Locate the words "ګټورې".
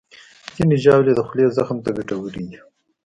1.97-2.41